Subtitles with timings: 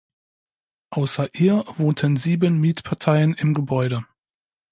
[0.89, 4.03] Außer ihr wohnten sieben Mietparteien im Gebäude.